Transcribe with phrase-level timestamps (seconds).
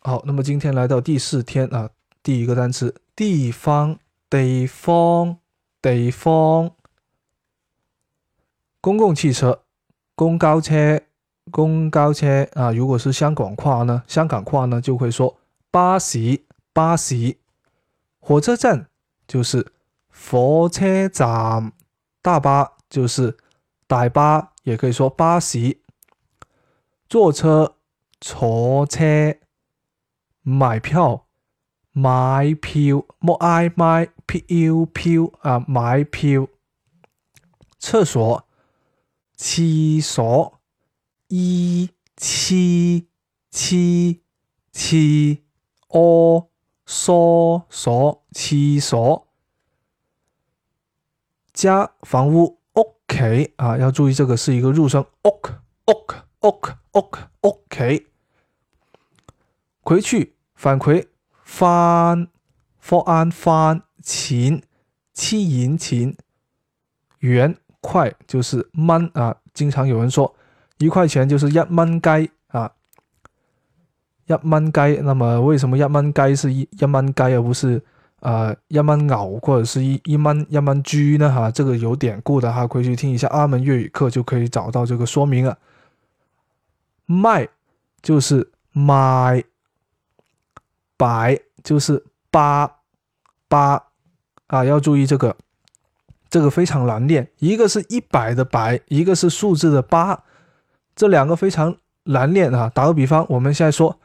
[0.00, 1.90] 好，那么今天来到第四天啊，
[2.22, 3.98] 第一个单词地方，
[4.30, 5.36] 地方，
[5.82, 6.70] 地方。
[8.80, 9.64] 公共汽车，
[10.14, 11.00] 公交车，
[11.50, 12.70] 公交车啊。
[12.70, 14.00] 如果是香港话呢？
[14.06, 15.36] 香港话呢就会说
[15.70, 16.40] 巴士，
[16.72, 17.36] 巴士。
[18.20, 18.86] 火车站
[19.26, 19.66] 就是
[20.08, 21.72] 火车站，
[22.22, 23.36] 大巴就是
[23.88, 25.76] 大巴，也可以说巴士。
[27.08, 27.74] 坐车，
[28.20, 29.04] 坐车。
[30.42, 31.26] 买票，
[31.92, 34.08] 买票，m 挨 i m i
[34.58, 36.46] u p 啊，买票。
[37.78, 38.44] 厕所，
[39.36, 39.62] 厕
[40.02, 40.60] 所
[41.28, 43.08] 一七
[43.50, 44.22] 七
[44.72, 45.42] 七
[45.88, 46.48] o
[46.86, 49.28] 嗦所，厕所。
[51.52, 55.52] 家房屋，屋企啊，要注意，这个是一个入声，ok
[55.84, 58.17] ok ok ok ok。
[59.88, 61.08] 回去，返回，
[61.44, 62.28] 翻
[62.78, 63.02] ，f
[63.32, 64.60] 翻钱
[65.14, 66.08] 七银琴，
[67.20, 70.30] 钱元块就是蚊啊，经常有人说
[70.76, 72.70] 一块钱就是一蚊鸡啊
[74.26, 74.80] 一蚊鸡。
[75.02, 77.82] 那么为什么一蚊鸡是一一蚊鸡而不是
[78.20, 81.32] 呃一蚊 e 或者是一一蚊一蚊 o 居呢？
[81.32, 85.58] 哈，这个有典故的哈，回去听一下阿门粤语课就可以找到这个说明了。
[87.06, 87.48] 卖
[88.02, 89.42] 就是买。
[90.98, 92.70] 白就是八
[93.48, 93.82] 八
[94.48, 95.34] 啊，要注意这个，
[96.28, 97.30] 这个非常难练。
[97.38, 100.24] 一个是一百的白，一个是数字的八，
[100.96, 102.70] 这两个非常难练啊。
[102.74, 103.98] 打个比方，我们现在说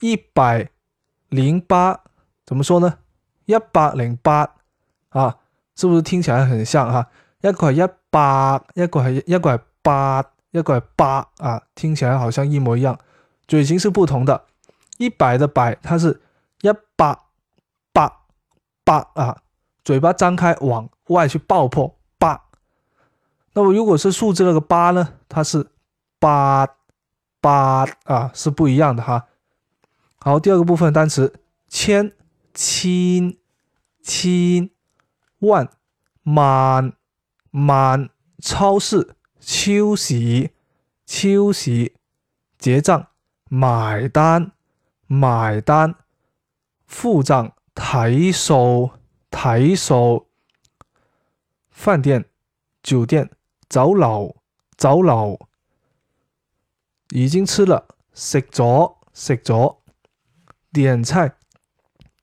[0.00, 0.68] 一百
[1.28, 1.98] 零八，
[2.44, 2.98] 怎么说呢？
[3.44, 4.50] 一百零八
[5.10, 5.36] 啊，
[5.76, 7.06] 是不是听起来很像哈？
[7.42, 12.98] 一个系一百，一个系一个系八，一个系八啊，听起来好像一模一样，
[13.46, 14.44] 嘴型是不同的。
[14.98, 16.20] 一百的百，它是，
[16.62, 17.20] 一八
[17.92, 18.20] 八
[18.84, 19.42] 八啊，
[19.84, 22.42] 嘴巴张开往外去爆破八。
[23.52, 25.66] 那么如果是数字那个八呢，它是
[26.18, 26.66] 八
[27.40, 29.26] 八啊，是不一样的哈。
[30.18, 31.38] 好，第二个部分单词，
[31.68, 32.12] 千
[32.54, 33.36] 千
[34.02, 34.70] 千
[35.40, 35.68] 万
[36.22, 36.92] 满
[37.50, 38.08] 满
[38.42, 40.50] 超市超市
[41.04, 41.92] 超市
[42.58, 43.06] 结账
[43.48, 44.55] 买单。
[45.08, 45.94] 埋单、
[46.84, 48.90] 付账、睇收、
[49.30, 50.26] 睇收。
[51.70, 52.24] 饭店、
[52.82, 53.30] 酒店、
[53.68, 54.34] 酒楼、
[54.76, 55.38] 酒楼。
[57.10, 59.76] 已经吃了，食咗、食咗。
[60.72, 61.36] 点菜，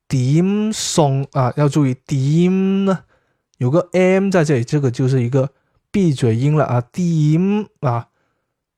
[0.07, 1.53] 点送啊！
[1.55, 3.05] 要注意点呢，
[3.57, 5.51] 有个 M 在这里，这个就是一个
[5.89, 7.01] 闭嘴音了啊，点
[7.79, 8.09] 啊。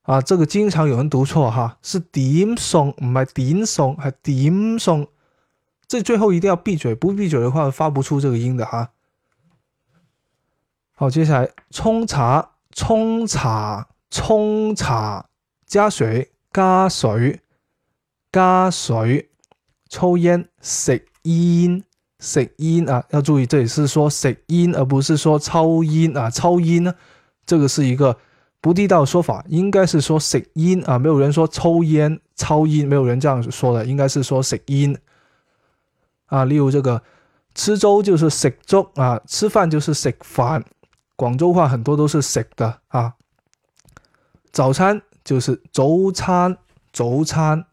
[0.05, 5.07] 啊，这个经常有人读错哈，是点送，唔系点送，系点送。
[5.87, 8.89] 这最后一定要闭嘴，不闭嘴的话发不出这个音的哈。
[10.95, 15.27] 好，接下来冲茶，冲茶，冲茶，
[15.65, 17.39] 加水，加水，
[18.31, 19.31] 加水，
[19.89, 21.83] 抽烟，食烟，
[22.19, 26.93] 食烟啊，要注意，这里是说食烟，而不是说抽烟啊，抽烟呢，
[27.47, 28.15] 这个是一个。
[28.65, 34.99] 不地道说法应该是说食烟啊，没有人说抽烟、抽烟，没有人这样说的，应该是说食烟
[36.25, 36.45] 啊。
[36.45, 36.99] 例如这个
[37.53, 40.65] 吃粥就是食粥啊，吃饭就是食饭，
[41.15, 43.13] 广州话很多都是食的啊。
[44.51, 46.57] 早餐就是早餐，
[46.91, 47.63] 早餐。